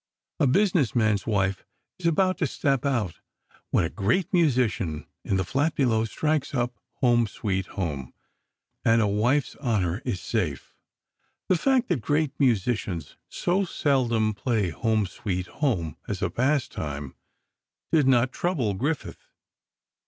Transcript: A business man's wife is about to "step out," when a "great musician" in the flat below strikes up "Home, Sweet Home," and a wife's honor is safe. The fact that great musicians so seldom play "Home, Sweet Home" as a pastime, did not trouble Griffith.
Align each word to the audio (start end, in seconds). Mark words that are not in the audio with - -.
A 0.39 0.47
business 0.47 0.95
man's 0.95 1.27
wife 1.27 1.63
is 1.99 2.07
about 2.07 2.39
to 2.39 2.47
"step 2.47 2.87
out," 2.87 3.19
when 3.69 3.85
a 3.85 3.89
"great 3.91 4.33
musician" 4.33 5.05
in 5.23 5.37
the 5.37 5.43
flat 5.43 5.75
below 5.75 6.05
strikes 6.05 6.55
up 6.55 6.73
"Home, 7.01 7.27
Sweet 7.27 7.67
Home," 7.67 8.11
and 8.83 8.99
a 8.99 9.05
wife's 9.05 9.53
honor 9.57 10.01
is 10.03 10.19
safe. 10.19 10.73
The 11.49 11.55
fact 11.55 11.87
that 11.89 12.01
great 12.01 12.31
musicians 12.39 13.15
so 13.29 13.63
seldom 13.63 14.33
play 14.33 14.71
"Home, 14.71 15.05
Sweet 15.05 15.45
Home" 15.61 15.97
as 16.07 16.23
a 16.23 16.31
pastime, 16.31 17.13
did 17.91 18.07
not 18.07 18.31
trouble 18.31 18.73
Griffith. 18.73 19.27